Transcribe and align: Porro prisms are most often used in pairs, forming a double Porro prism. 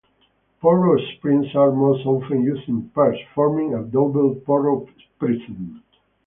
Porro 0.61 0.97
prisms 1.21 1.55
are 1.55 1.71
most 1.71 2.07
often 2.07 2.43
used 2.43 2.67
in 2.67 2.89
pairs, 2.89 3.19
forming 3.35 3.75
a 3.75 3.83
double 3.83 4.33
Porro 4.33 4.87
prism. 5.19 5.83